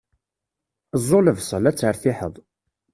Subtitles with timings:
[1.05, 2.33] Ẓẓu lebṣel, ad tertiḥeḍ.